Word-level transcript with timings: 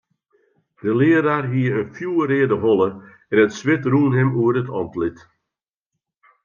De 0.81 0.91
learaar 1.01 1.45
hie 1.51 1.71
in 1.81 1.89
fjoerreade 1.95 2.57
holle 2.63 2.89
en 3.31 3.41
it 3.45 3.53
swit 3.59 3.83
rûn 3.91 4.13
him 4.17 4.31
oer 4.41 4.55
it 4.61 4.73
antlit. 4.79 5.19